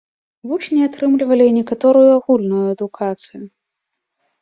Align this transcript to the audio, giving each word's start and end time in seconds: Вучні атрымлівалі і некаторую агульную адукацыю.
Вучні 0.51 0.79
атрымлівалі 0.87 1.45
і 1.51 1.55
некаторую 1.59 2.09
агульную 2.17 2.65
адукацыю. 2.73 3.43